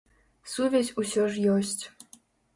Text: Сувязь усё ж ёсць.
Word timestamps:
Сувязь 0.53 0.89
усё 1.03 1.23
ж 1.35 1.45
ёсць. 1.59 1.83